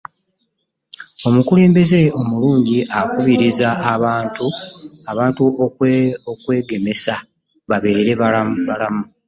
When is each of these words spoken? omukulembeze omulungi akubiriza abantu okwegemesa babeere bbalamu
omukulembeze 1.27 2.01
omulungi 2.19 2.77
akubiriza 2.99 3.69
abantu 3.93 5.43
okwegemesa 6.33 7.15
babeere 7.69 8.11
bbalamu 8.15 9.03